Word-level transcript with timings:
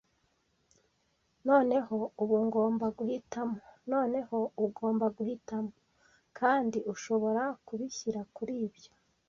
“Noneho 1.47 1.97
ubu 2.21 2.37
ngomba 2.47 2.85
guhitamo?” 2.97 3.59
“Noneho 3.91 4.37
ugomba 4.65 5.05
guhitamo, 5.17 5.71
kandi 6.39 6.77
ushobora 6.93 7.43
kubishyira 7.65 8.21
kuri 8.35 8.53
ibyo.” 8.67 8.91